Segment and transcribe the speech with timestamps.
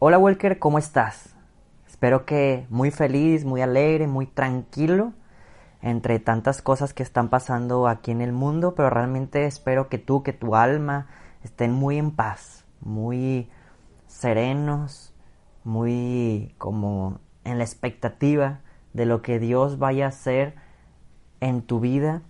[0.00, 1.34] Hola Walker, ¿cómo estás?
[1.88, 5.12] Espero que muy feliz, muy alegre, muy tranquilo
[5.82, 10.22] entre tantas cosas que están pasando aquí en el mundo, pero realmente espero que tú,
[10.22, 11.08] que tu alma
[11.42, 13.50] estén muy en paz, muy
[14.06, 15.12] serenos,
[15.64, 18.60] muy como en la expectativa
[18.92, 20.54] de lo que Dios vaya a hacer
[21.40, 22.22] en tu vida,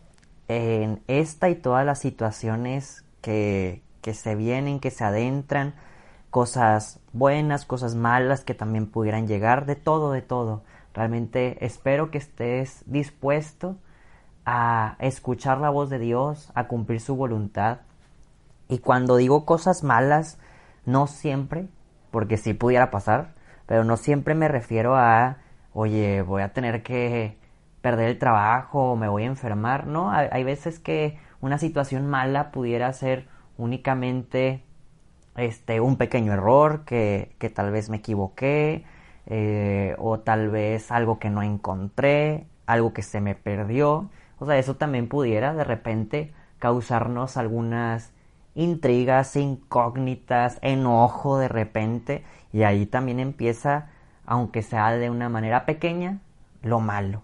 [0.49, 5.75] en esta y todas las situaciones que, que se vienen, que se adentran,
[6.31, 10.63] cosas buenas, cosas malas que también pudieran llegar, de todo, de todo.
[10.95, 13.77] Realmente espero que estés dispuesto
[14.45, 17.81] a escuchar la voz de Dios, a cumplir su voluntad.
[18.69, 20.39] Y cuando digo cosas malas,
[20.85, 21.69] no siempre,
[22.11, 23.35] porque sí pudiera pasar,
[23.67, 25.39] pero no siempre me refiero a,
[25.73, 27.39] oye, voy a tener que
[27.81, 30.11] perder el trabajo, me voy a enfermar, ¿no?
[30.11, 34.65] Hay veces que una situación mala pudiera ser únicamente
[35.39, 38.85] este, un pequeño error que, que tal vez me equivoqué,
[39.27, 44.11] eh, o tal vez algo que no encontré, algo que se me perdió.
[44.39, 48.13] O sea, eso también pudiera de repente causarnos algunas
[48.55, 53.91] intrigas, incógnitas, enojo de repente, y ahí también empieza,
[54.27, 56.21] aunque sea de una manera pequeña,
[56.63, 57.23] lo malo.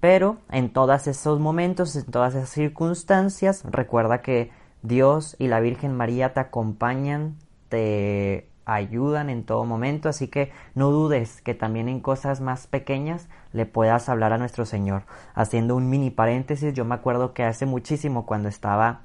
[0.00, 4.50] Pero en todos esos momentos, en todas esas circunstancias, recuerda que
[4.82, 7.36] Dios y la Virgen María te acompañan,
[7.68, 13.28] te ayudan en todo momento, así que no dudes que también en cosas más pequeñas
[13.52, 15.04] le puedas hablar a nuestro Señor.
[15.34, 19.00] Haciendo un mini paréntesis, yo me acuerdo que hace muchísimo cuando estaba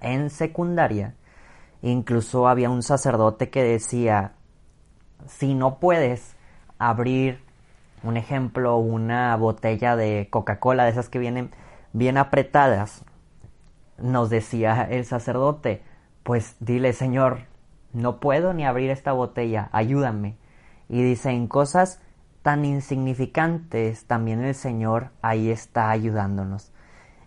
[0.00, 1.14] en secundaria,
[1.82, 4.34] incluso había un sacerdote que decía,
[5.26, 6.36] si no puedes
[6.78, 7.40] abrir,
[8.04, 11.50] un ejemplo, una botella de Coca-Cola, de esas que vienen
[11.92, 13.02] bien apretadas,
[13.98, 15.82] nos decía el sacerdote,
[16.22, 17.40] pues dile, Señor,
[17.92, 20.36] no puedo ni abrir esta botella, ayúdame.
[20.88, 22.00] Y dice, en cosas
[22.42, 26.72] tan insignificantes, también el Señor ahí está ayudándonos.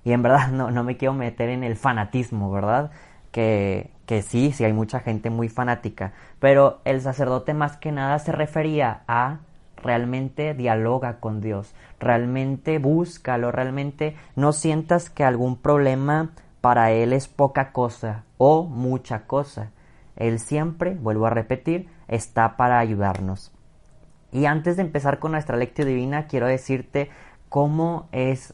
[0.04, 2.92] Y en verdad no, no me quiero meter en el fanatismo, ¿verdad?
[3.32, 8.20] Que, que sí, sí hay mucha gente muy fanática, pero el sacerdote más que nada
[8.20, 9.40] se refería a
[9.76, 16.32] realmente dialoga con Dios, realmente búscalo, realmente no sientas que algún problema
[16.68, 19.72] para Él es poca cosa o mucha cosa.
[20.18, 23.54] Él siempre, vuelvo a repetir, está para ayudarnos.
[24.34, 27.10] Y antes de empezar con nuestra lectura divina, quiero decirte
[27.48, 28.54] cómo es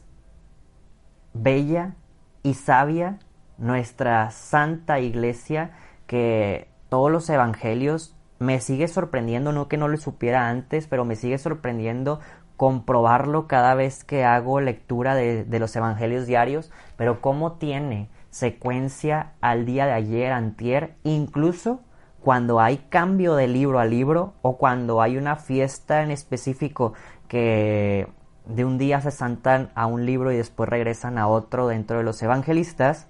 [1.32, 1.96] bella
[2.44, 3.18] y sabia
[3.58, 5.72] nuestra santa iglesia
[6.06, 11.16] que todos los evangelios me sigue sorprendiendo, no que no lo supiera antes, pero me
[11.16, 12.20] sigue sorprendiendo
[12.56, 19.32] comprobarlo cada vez que hago lectura de, de, los evangelios diarios, pero cómo tiene secuencia
[19.40, 21.80] al día de ayer, antier, incluso
[22.20, 26.94] cuando hay cambio de libro a libro o cuando hay una fiesta en específico
[27.28, 28.08] que
[28.46, 32.04] de un día se saltan a un libro y después regresan a otro dentro de
[32.04, 33.08] los evangelistas,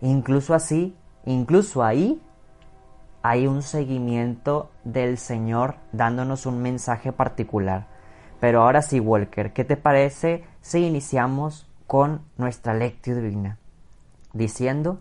[0.00, 2.20] incluso así, incluso ahí
[3.22, 7.93] hay un seguimiento del Señor dándonos un mensaje particular.
[8.44, 13.56] Pero ahora sí, Walker, ¿qué te parece si iniciamos con nuestra lectura divina?
[14.34, 15.00] Diciendo,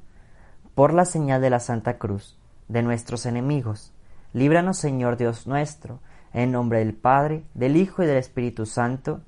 [0.75, 2.39] por la señal de la Santa Cruz,
[2.69, 3.91] de nuestros enemigos,
[4.31, 5.99] líbranos Señor Dios nuestro,
[6.31, 9.19] en nombre del Padre, del Hijo y del Espíritu Santo.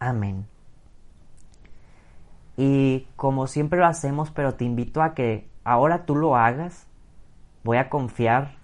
[0.00, 0.44] Amén.
[2.56, 6.88] Y como siempre lo hacemos, pero te invito a que ahora tú lo hagas.
[7.62, 8.56] Voy a confiar,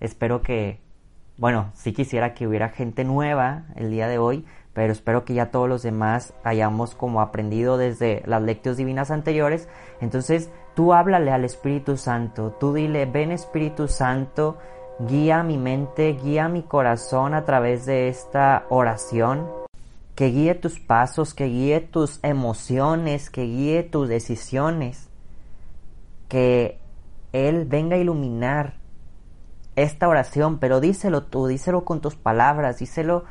[0.00, 0.80] espero que
[1.40, 4.44] bueno, sí quisiera que hubiera gente nueva el día de hoy,
[4.74, 9.66] pero espero que ya todos los demás hayamos como aprendido desde las lecturas divinas anteriores.
[10.02, 14.58] Entonces, tú háblale al Espíritu Santo, tú dile, ven Espíritu Santo,
[14.98, 19.48] guía mi mente, guía mi corazón a través de esta oración,
[20.14, 25.08] que guíe tus pasos, que guíe tus emociones, que guíe tus decisiones,
[26.28, 26.78] que
[27.32, 28.79] Él venga a iluminar
[29.82, 33.24] esta oración, pero díselo tú, díselo con tus palabras, díselo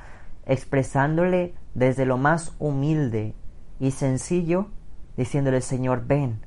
[0.45, 3.35] expresándole desde lo más humilde
[3.79, 4.67] y sencillo,
[5.15, 6.45] diciéndole, Señor, ven,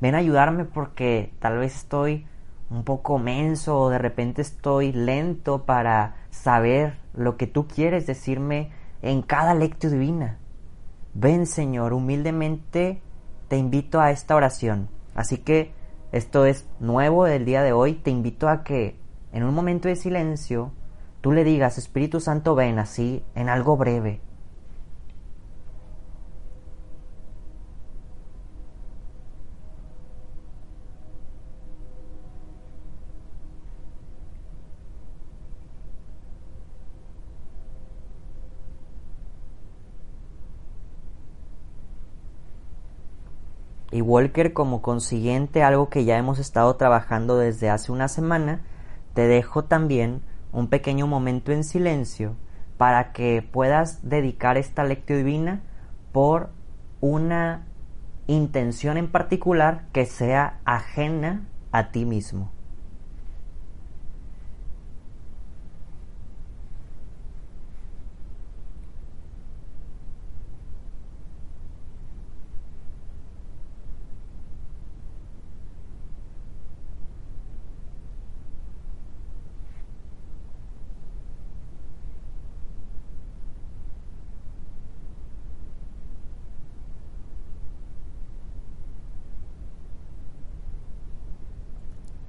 [0.00, 2.26] ven a ayudarme porque tal vez estoy
[2.70, 8.70] un poco menso o de repente estoy lento para saber lo que tú quieres decirme
[9.02, 10.38] en cada lectio divina.
[11.12, 13.02] Ven Señor, humildemente
[13.48, 14.88] te invito a esta oración.
[15.14, 15.74] Así que
[16.10, 17.94] esto es nuevo del día de hoy.
[17.94, 19.01] Te invito a que
[19.32, 20.72] en un momento de silencio
[21.20, 24.20] tú le digas, Espíritu Santo, ven así en algo breve.
[43.92, 48.62] y Walker como consiguiente algo que ya hemos estado trabajando desde hace una semana,
[49.14, 50.22] te dejo también
[50.52, 52.36] un pequeño momento en silencio
[52.76, 55.62] para que puedas dedicar esta lectio divina
[56.12, 56.50] por
[57.00, 57.66] una
[58.26, 62.51] intención en particular que sea ajena a ti mismo.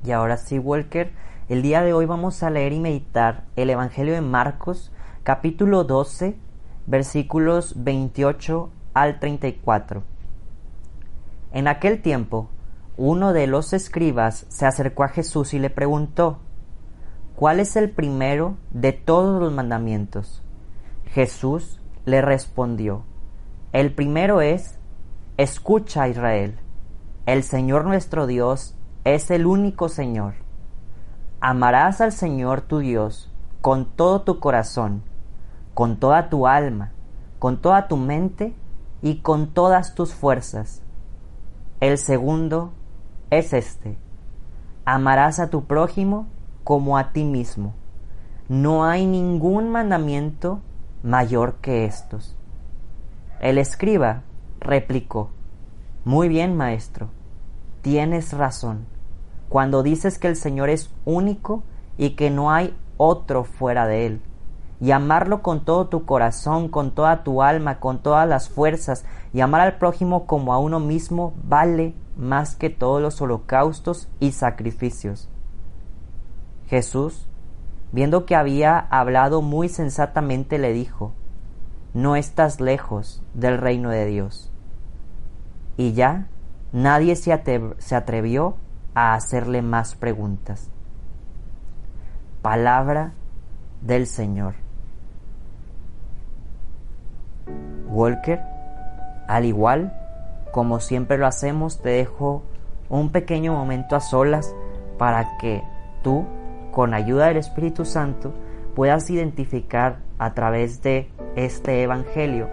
[0.06, 1.14] Y ahora sí, Walker,
[1.48, 4.92] el día de hoy vamos a leer y meditar el Evangelio de Marcos,
[5.24, 6.36] capítulo 12,
[6.88, 10.04] versículos 28 al 34.
[11.54, 12.50] En aquel tiempo,
[12.98, 16.40] uno de los escribas se acercó a Jesús y le preguntó,
[17.38, 20.44] ¿cuál es el primero de todos los mandamientos?
[21.06, 23.06] Jesús le respondió,
[23.72, 24.80] el primero es,
[25.38, 26.60] escucha Israel,
[27.26, 30.36] el Señor nuestro Dios es el único Señor.
[31.42, 33.30] Amarás al Señor tu Dios
[33.62, 35.04] con todo tu corazón,
[35.74, 36.94] con toda tu alma,
[37.38, 38.56] con toda tu mente
[39.02, 40.82] y con todas tus fuerzas.
[41.82, 42.72] El segundo
[43.30, 43.98] es este.
[44.86, 46.28] Amarás a tu prójimo
[46.64, 47.74] como a ti mismo.
[48.48, 50.62] No hay ningún mandamiento
[51.02, 52.38] mayor que estos.
[53.42, 54.24] El escriba
[54.62, 55.30] replicó,
[56.06, 57.10] Muy bien, maestro,
[57.82, 58.93] tienes razón
[59.54, 61.62] cuando dices que el Señor es único
[61.96, 64.22] y que no hay otro fuera de Él.
[64.82, 69.42] Y amarlo con todo tu corazón, con toda tu alma, con todas las fuerzas, y
[69.42, 75.30] amar al prójimo como a uno mismo vale más que todos los holocaustos y sacrificios.
[76.66, 77.28] Jesús,
[77.92, 81.14] viendo que había hablado muy sensatamente, le dijo,
[81.94, 84.52] No estás lejos del reino de Dios.
[85.78, 86.28] Y ya
[86.72, 88.58] nadie se, atrevió
[88.94, 90.70] a hacerle más preguntas.
[92.42, 93.14] Palabra
[93.82, 94.56] del Señor.
[97.88, 98.42] Walker,
[99.28, 99.94] al igual
[100.54, 102.44] como siempre lo hacemos, te dejo
[102.88, 104.56] un pequeño momento a solas
[105.00, 105.64] para que
[106.04, 106.26] tú,
[106.72, 108.32] con ayuda del Espíritu Santo,
[108.76, 112.50] puedas identificar a través de este Evangelio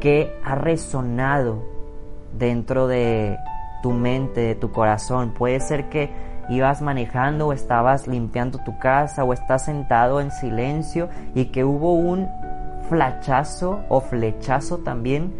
[0.00, 1.62] que ha resonado
[2.36, 3.38] dentro de
[3.84, 5.34] tu mente, de tu corazón.
[5.34, 6.08] Puede ser que
[6.48, 11.92] ibas manejando o estabas limpiando tu casa o estás sentado en silencio y que hubo
[11.92, 12.26] un
[12.88, 15.34] flachazo o flechazo también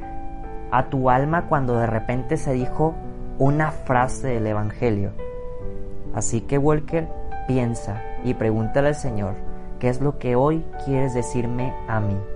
[0.71, 2.95] a tu alma cuando de repente se dijo
[3.39, 5.13] una frase del Evangelio.
[6.15, 7.09] Así que Walker,
[7.49, 9.37] piensa y pregúntale al Señor,
[9.79, 12.34] ¿qué es lo que hoy quieres decirme a mí?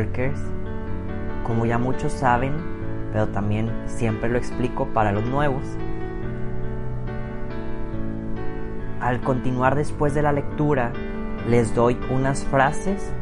[0.00, 0.40] Workers,
[1.44, 2.54] como ya muchos saben,
[3.12, 5.62] pero también siempre lo explico para los nuevos.
[9.00, 10.92] Al continuar después de la lectura
[11.48, 13.12] les doy unas frases,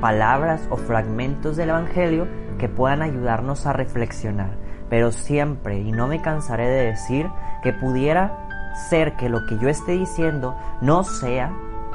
[0.00, 2.26] palabras o fragmentos del Evangelio
[2.58, 4.50] que puedan ayudarnos a reflexionar.
[4.90, 7.28] Pero siempre, y no me cansaré de decir,
[7.62, 11.52] que pudiera ser que lo que yo esté diciendo no sea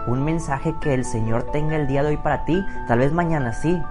[0.07, 3.53] un mensaje que el Señor tenga el día de hoy para ti, tal vez mañana
[3.53, 3.81] sí,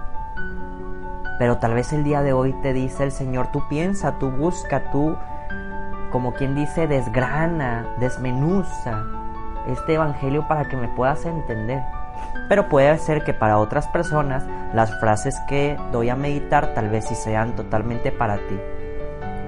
[1.39, 4.91] pero tal vez el día de hoy te dice el Señor, tú piensa, tú busca,
[4.91, 5.17] tú,
[6.11, 9.03] como quien dice, desgrana, desmenuza
[9.67, 11.81] este Evangelio para que me puedas entender.
[12.49, 17.05] Pero puede ser que para otras personas las frases que doy a meditar tal vez
[17.05, 18.59] sí sean totalmente para ti.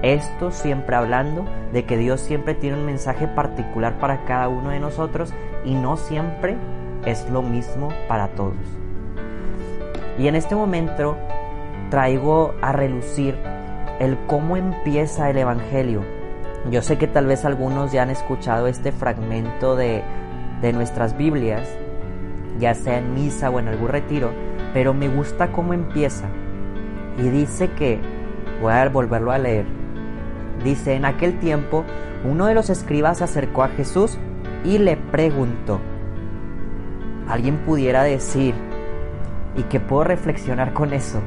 [0.02, 4.80] Esto siempre hablando de que Dios siempre tiene un mensaje particular para cada uno de
[4.80, 5.32] nosotros
[5.64, 6.56] y no siempre
[7.04, 8.85] es lo mismo para todos.
[10.18, 11.16] Y en este momento
[11.90, 13.36] traigo a relucir
[14.00, 16.02] el cómo empieza el Evangelio.
[16.70, 20.02] Yo sé que tal vez algunos ya han escuchado este fragmento de,
[20.60, 21.68] de nuestras Biblias,
[22.58, 24.30] ya sea en misa o en algún retiro,
[24.74, 26.26] pero me gusta cómo empieza.
[27.18, 28.00] Y dice que,
[28.60, 29.66] voy a volverlo a leer,
[30.64, 31.84] dice, en aquel tiempo
[32.24, 34.18] uno de los escribas se acercó a Jesús
[34.64, 35.80] y le preguntó,
[37.28, 38.54] alguien pudiera decir,
[39.56, 41.22] y que puedo reflexionar con eso,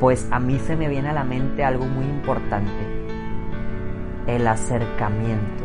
[0.00, 2.70] pues a mí se me viene a la mente algo muy importante,
[4.26, 5.64] el acercamiento,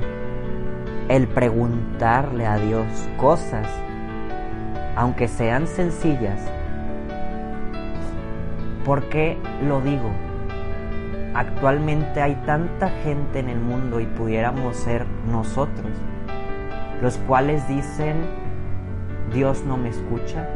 [1.09, 2.85] el preguntarle a Dios
[3.17, 3.67] cosas,
[4.95, 6.39] aunque sean sencillas.
[8.85, 10.11] ¿Por qué lo digo?
[11.33, 15.91] Actualmente hay tanta gente en el mundo y pudiéramos ser nosotros,
[17.01, 18.17] los cuales dicen,
[19.33, 20.47] Dios no me escucha,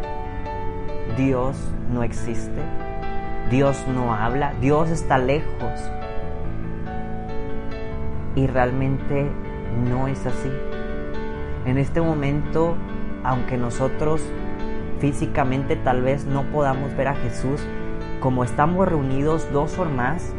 [1.18, 1.56] Dios
[1.94, 2.62] no existe,
[3.50, 5.72] Dios no habla, Dios está lejos.
[8.36, 9.32] Y realmente
[9.90, 10.52] no es así.
[11.66, 12.76] En este momento,
[13.24, 14.22] aunque nosotros
[15.00, 17.66] físicamente tal vez no podamos ver a Jesús,
[18.20, 20.34] como estamos reunidos dos o más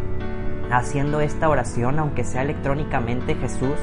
[0.70, 3.76] haciendo esta oración, aunque sea electrónicamente, Jesús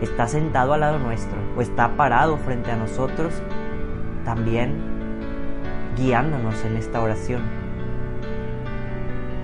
[0.00, 3.32] está sentado al lado nuestro o está parado frente a nosotros,
[4.24, 4.93] también
[5.96, 7.42] guiándonos en esta oración.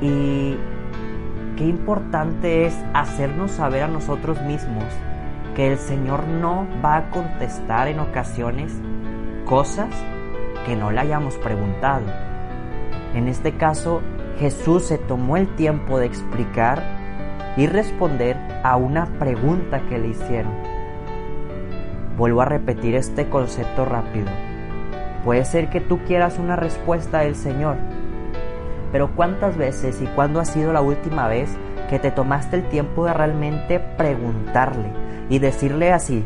[0.00, 0.57] Y
[1.57, 4.85] qué importante es hacernos saber a nosotros mismos
[5.54, 8.73] que el Señor no va a contestar en ocasiones
[9.45, 9.90] cosas
[10.64, 12.07] que no le hayamos preguntado.
[13.14, 14.00] En este caso,
[14.38, 16.83] Jesús se tomó el tiempo de explicar
[17.57, 20.52] y responder a una pregunta que le hicieron.
[22.16, 24.50] Vuelvo a repetir este concepto rápido.
[25.25, 27.77] Puede ser que tú quieras una respuesta del Señor,
[28.91, 31.50] pero ¿cuántas veces y cuándo ha sido la última vez
[31.89, 34.93] que te tomaste el tiempo de realmente preguntarle
[35.29, 36.25] y decirle así,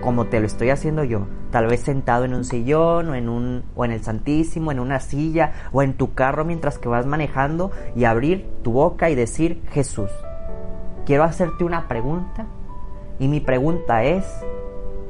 [0.00, 3.64] como te lo estoy haciendo yo, tal vez sentado en un sillón o en un
[3.74, 7.72] o en el Santísimo, en una silla o en tu carro mientras que vas manejando
[7.96, 10.10] y abrir tu boca y decir, "Jesús,
[11.04, 12.46] quiero hacerte una pregunta."
[13.18, 14.24] Y mi pregunta es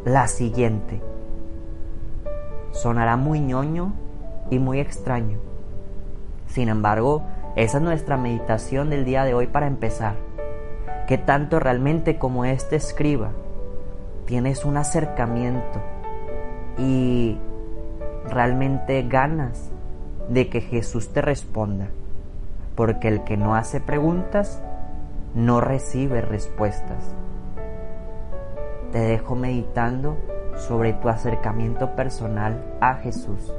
[0.04, 1.02] la siguiente.
[2.86, 3.94] Sonará muy ñoño
[4.48, 5.40] y muy extraño.
[6.46, 7.24] Sin embargo,
[7.56, 10.14] esa es nuestra meditación del día de hoy para empezar.
[11.08, 13.32] ¿Qué tanto realmente como este escriba
[14.26, 15.80] tienes un acercamiento
[16.78, 17.36] y
[18.30, 19.68] realmente ganas
[20.28, 21.88] de que Jesús te responda?
[22.76, 24.62] Porque el que no hace preguntas
[25.34, 27.16] no recibe respuestas.
[28.92, 33.52] Te dejo meditando sobre tu acercamiento personal a Jesús.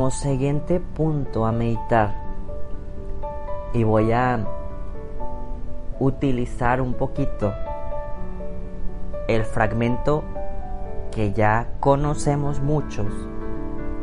[0.00, 2.14] Como siguiente punto a meditar,
[3.74, 4.46] y voy a
[5.98, 7.52] utilizar un poquito
[9.28, 10.24] el fragmento
[11.10, 13.12] que ya conocemos muchos,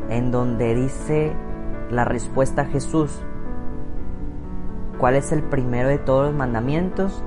[0.10, 1.34] en donde dice
[1.90, 3.20] la respuesta a Jesús,
[5.00, 7.24] ¿cuál es el primero de todos los mandamientos?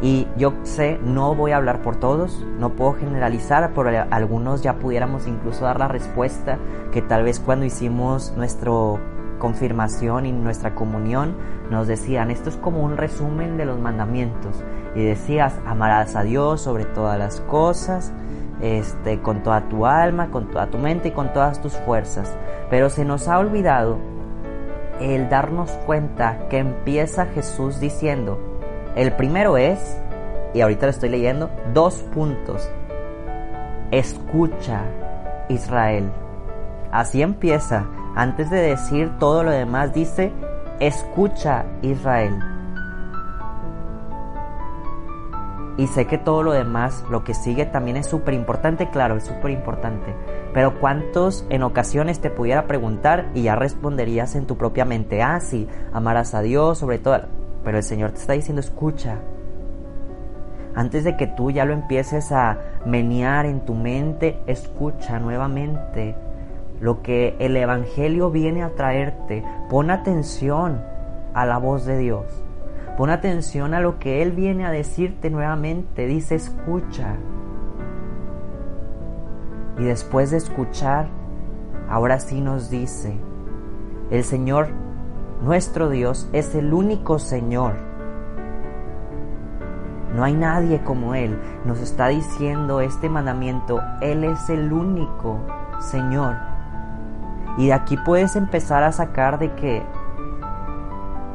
[0.00, 4.74] Y yo sé, no voy a hablar por todos, no puedo generalizar, por algunos ya
[4.74, 6.58] pudiéramos incluso dar la respuesta
[6.92, 8.70] que tal vez cuando hicimos nuestra
[9.38, 11.34] confirmación y nuestra comunión
[11.70, 14.62] nos decían, esto es como un resumen de los mandamientos.
[14.94, 18.12] Y decías, amarás a Dios sobre todas las cosas,
[18.60, 22.36] este, con toda tu alma, con toda tu mente y con todas tus fuerzas.
[22.70, 23.98] Pero se nos ha olvidado
[25.00, 28.57] el darnos cuenta que empieza Jesús diciendo,
[28.96, 29.98] el primero es,
[30.54, 32.68] y ahorita lo estoy leyendo, dos puntos.
[33.90, 34.82] Escucha,
[35.48, 36.10] Israel.
[36.90, 37.86] Así empieza.
[38.16, 40.32] Antes de decir todo lo demás, dice,
[40.80, 42.38] escucha, Israel.
[45.76, 49.24] Y sé que todo lo demás, lo que sigue también es súper importante, claro, es
[49.24, 50.12] súper importante.
[50.52, 55.22] Pero ¿cuántos en ocasiones te pudiera preguntar y ya responderías en tu propia mente?
[55.22, 57.37] Ah, sí, amarás a Dios sobre todo.
[57.64, 59.18] Pero el Señor te está diciendo, escucha.
[60.74, 66.14] Antes de que tú ya lo empieces a menear en tu mente, escucha nuevamente
[66.80, 69.44] lo que el Evangelio viene a traerte.
[69.68, 70.80] Pon atención
[71.34, 72.26] a la voz de Dios.
[72.96, 76.06] Pon atención a lo que Él viene a decirte nuevamente.
[76.06, 77.16] Dice, escucha.
[79.78, 81.08] Y después de escuchar,
[81.88, 83.16] ahora sí nos dice,
[84.10, 84.68] el Señor,
[85.42, 87.74] nuestro Dios, es el único Señor.
[90.14, 91.38] No hay nadie como Él.
[91.64, 93.80] Nos está diciendo este mandamiento.
[94.00, 95.38] Él es el único
[95.80, 96.34] Señor.
[97.56, 99.82] Y de aquí puedes empezar a sacar de que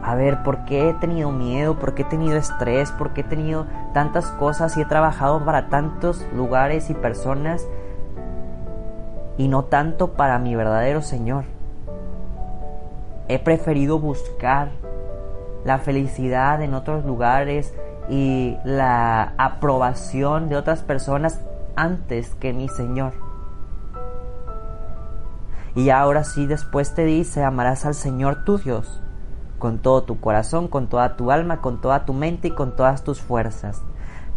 [0.05, 1.79] a ver, ¿por qué he tenido miedo?
[1.79, 2.91] ¿Por qué he tenido estrés?
[2.91, 7.65] ¿Por qué he tenido tantas cosas y he trabajado para tantos lugares y personas
[9.37, 11.52] y no tanto para mi verdadero Señor?
[13.27, 14.71] He preferido buscar
[15.65, 17.73] la felicidad en otros lugares
[18.09, 21.39] y la aprobación de otras personas
[21.75, 23.13] antes que mi Señor.
[25.75, 29.01] Y ahora sí después te dice, amarás al Señor tu Dios
[29.63, 33.05] con todo tu corazón, con toda tu alma, con toda tu mente y con todas
[33.05, 33.81] tus fuerzas.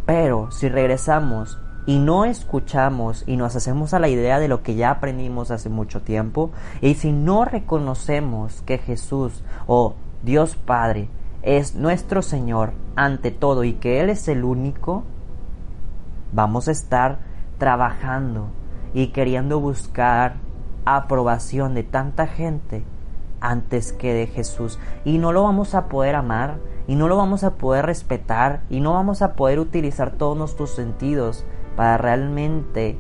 [0.07, 4.75] Pero si regresamos y no escuchamos y nos hacemos a la idea de lo que
[4.75, 11.09] ya aprendimos hace mucho tiempo, y si no reconocemos que Jesús o Dios Padre
[11.43, 15.05] es nuestro Señor ante todo y que Él es el único,
[16.33, 17.21] vamos a estar
[17.59, 18.49] trabajando
[18.93, 20.37] y queriendo buscar
[20.85, 22.85] aprobación de tanta gente
[23.41, 24.79] antes que de Jesús.
[25.05, 28.81] Y no lo vamos a poder amar, y no lo vamos a poder respetar, y
[28.81, 31.45] no vamos a poder utilizar todos nuestros sentidos
[31.77, 32.97] para realmente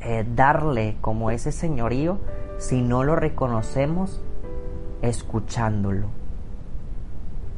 [0.00, 2.18] eh, darle como ese señorío
[2.56, 4.20] si no lo reconocemos
[5.02, 6.08] escuchándolo.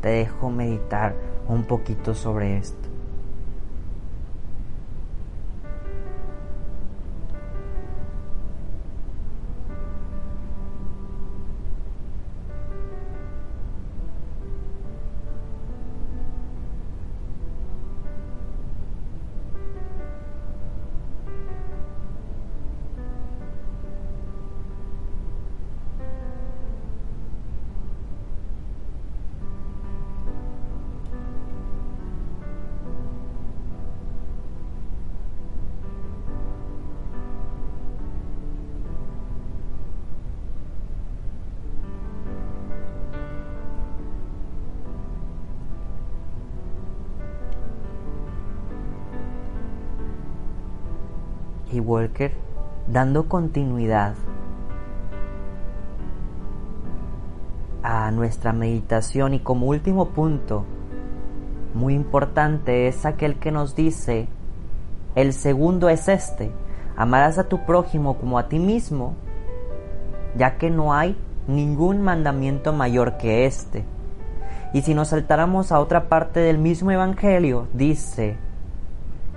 [0.03, 1.15] Te dejo meditar
[1.49, 2.80] un poquito sobre esto.
[51.73, 52.33] Y Walker
[52.87, 54.15] dando continuidad
[57.83, 59.35] a nuestra meditación.
[59.35, 60.65] Y como último punto
[61.75, 64.29] muy importante es aquel que nos dice
[65.15, 66.51] el segundo es este
[66.97, 69.15] amarás a tu prójimo como a ti mismo
[70.37, 73.85] ya que no hay ningún mandamiento mayor que este.
[74.73, 78.37] Y si nos saltáramos a otra parte del mismo evangelio dice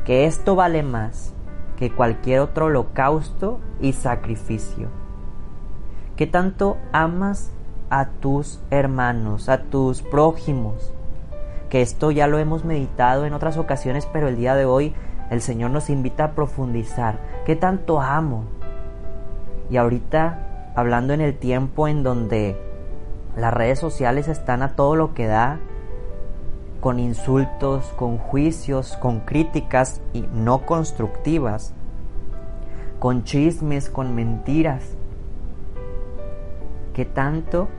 [0.06, 1.34] que esto vale más
[1.78, 4.88] que cualquier otro holocausto y sacrificio.
[6.16, 7.52] ¿Qué tanto amas
[7.90, 10.94] a tus hermanos, a tus prójimos?
[11.70, 14.94] Que esto ya lo hemos meditado en otras ocasiones, pero el día de hoy
[15.32, 17.18] el Señor nos invita a profundizar.
[17.46, 18.46] ¿Qué tanto amo?
[19.70, 22.58] Y ahorita hablando en el tiempo en donde
[23.36, 25.60] las redes sociales están a todo lo que da,
[26.84, 31.74] con insultos, con juicios, con críticas y no constructivas,
[33.00, 34.98] con chismes, con mentiras.
[36.93, 37.69] ¿Qué tanto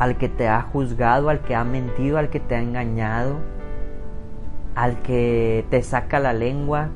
[0.00, 3.36] al que te ha juzgado, al que ha mentido, al que te ha engañado,
[4.74, 6.88] al que te saca la lengua,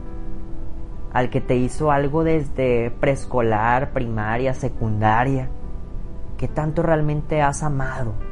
[1.12, 5.48] al que te hizo algo desde preescolar, primaria, secundaria.
[6.36, 8.31] ¿Qué tanto realmente has amado?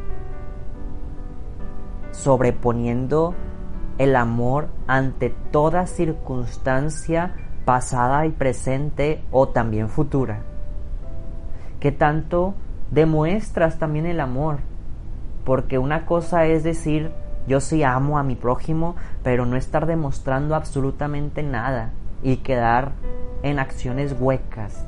[2.12, 3.35] Sobreponiendo
[3.99, 10.40] el amor ante toda circunstancia pasada y presente o también futura.
[11.81, 12.55] ¿Qué tanto
[12.90, 14.59] demuestras también el amor?
[15.44, 17.12] Porque una cosa es decir,
[17.46, 21.90] yo sí amo a mi prójimo, pero no estar demostrando absolutamente nada
[22.23, 22.92] y quedar
[23.42, 24.87] en acciones huecas.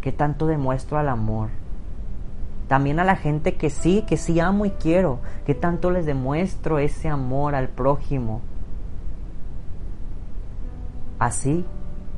[0.00, 1.48] ¿Qué tanto demuestro al amor?
[2.70, 6.78] También a la gente que sí, que sí amo y quiero, ¿qué tanto les demuestro
[6.78, 8.42] ese amor al prójimo?
[11.18, 11.64] Así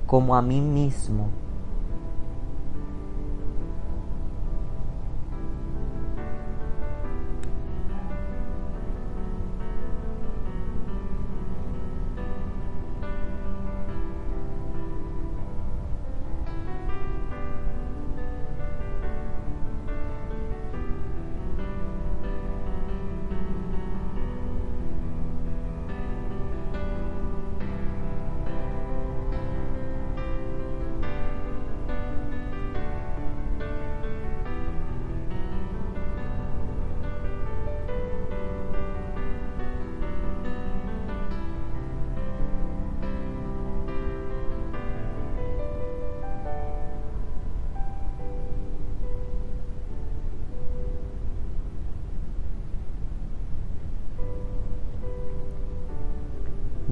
[0.06, 1.30] como a mí mismo.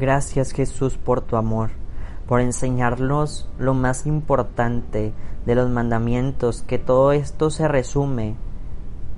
[0.00, 1.72] Gracias Jesús por tu amor,
[2.26, 5.12] por enseñarnos lo más importante
[5.44, 8.34] de los mandamientos, que todo esto se resume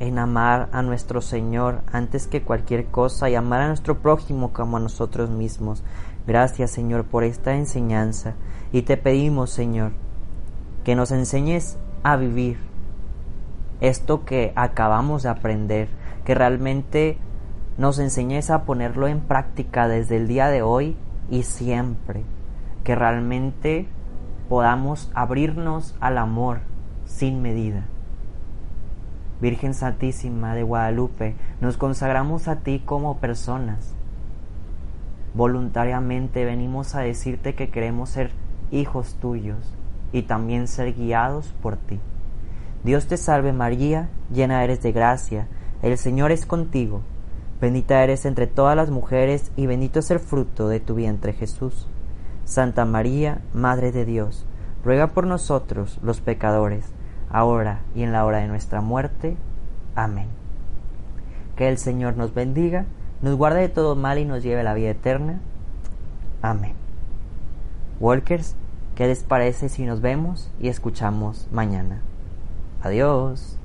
[0.01, 4.77] en amar a nuestro Señor antes que cualquier cosa y amar a nuestro prójimo como
[4.77, 5.85] a nosotros mismos.
[6.27, 8.35] Gracias Señor por esta enseñanza
[8.73, 9.93] y te pedimos Señor
[10.83, 12.59] que nos enseñes a vivir
[13.81, 15.89] esto que acabamos de aprender,
[16.25, 17.19] que realmente
[17.79, 20.97] nos enseñes a ponerlo en práctica desde el día de hoy
[21.31, 22.23] y siempre,
[22.85, 23.87] que realmente
[24.49, 26.61] podamos abrirnos al amor
[27.07, 27.87] sin medida.
[29.41, 33.95] Virgen Santísima de Guadalupe, nos consagramos a ti como personas.
[35.35, 38.33] Voluntariamente venimos a decirte que queremos ser
[38.71, 39.73] hijos tuyos
[40.13, 41.99] y también ser guiados por ti.
[42.85, 45.49] Dios te salve María, llena eres de gracia,
[45.81, 47.01] el Señor es contigo
[47.63, 51.87] Bendita eres entre todas las mujeres y bendito es el fruto de tu vientre Jesús.
[52.45, 54.45] Santa María, Madre de Dios,
[54.85, 56.85] ruega por nosotros los pecadores,
[57.31, 59.37] ahora y en la hora de nuestra muerte.
[59.95, 60.27] Amén.
[61.55, 62.85] Que el Señor nos bendiga,
[63.21, 65.39] nos guarde de todo mal y nos lleve a la vida eterna.
[66.43, 66.75] Amén.
[68.01, 68.57] Walkers,
[68.97, 72.03] ¿qué les parece si nos vemos y escuchamos mañana?
[72.83, 73.57] Adiós.